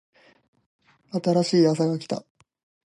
[1.11, 2.25] 新しいあさが来た